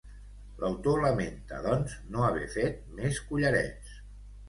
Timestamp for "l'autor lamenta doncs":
0.63-1.95